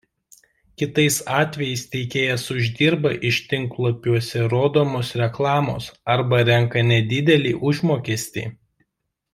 Kitais 0.81 1.17
atvejais 1.41 1.83
teikėjas 1.95 2.45
uždirba 2.55 3.11
iš 3.29 3.39
tinklalapiuose 3.53 4.41
rodomos 4.55 5.15
reklamos 5.23 5.91
arba 6.17 6.41
renka 6.51 6.87
nedidelį 6.93 7.53
užmokestį. 7.73 8.49